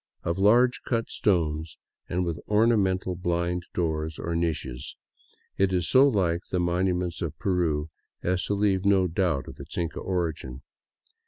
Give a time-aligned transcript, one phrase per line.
[0.23, 1.77] Of large cut stones,
[2.09, 4.95] and with ornamental blind doors, or niches,
[5.59, 7.87] it is so like the monuments of Peru
[8.23, 10.63] as to leave no doubt of its Inca origin.